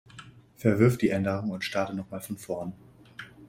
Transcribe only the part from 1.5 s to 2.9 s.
und starte noch mal von vorn.